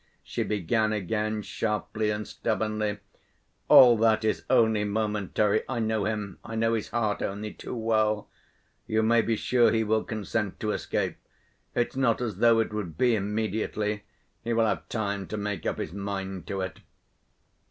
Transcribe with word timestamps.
she 0.23 0.41
began 0.41 0.91
again, 0.91 1.43
sharply 1.43 2.09
and 2.09 2.27
stubbornly. 2.27 2.97
"All 3.67 3.95
that 3.97 4.23
is 4.25 4.43
only 4.49 4.83
momentary, 4.83 5.61
I 5.69 5.77
know 5.77 6.05
him, 6.05 6.39
I 6.43 6.55
know 6.55 6.73
his 6.73 6.89
heart 6.89 7.21
only 7.21 7.53
too 7.53 7.75
well. 7.75 8.27
You 8.87 9.03
may 9.03 9.21
be 9.21 9.35
sure 9.35 9.71
he 9.71 9.83
will 9.83 10.03
consent 10.03 10.59
to 10.61 10.71
escape. 10.71 11.17
It's 11.75 11.95
not 11.95 12.19
as 12.19 12.37
though 12.37 12.57
it 12.61 12.73
would 12.73 12.97
be 12.97 13.15
immediately; 13.15 14.01
he 14.43 14.53
will 14.53 14.65
have 14.65 14.89
time 14.89 15.27
to 15.27 15.37
make 15.37 15.67
up 15.67 15.77
his 15.77 15.93
mind 15.93 16.47
to 16.47 16.61
it. 16.61 16.79